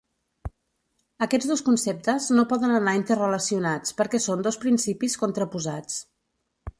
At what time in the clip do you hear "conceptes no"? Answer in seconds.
1.67-2.45